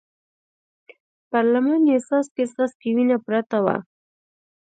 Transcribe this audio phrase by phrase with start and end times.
[1.29, 3.75] پر لمن يې څاڅکي څاڅکې وينه پرته وه.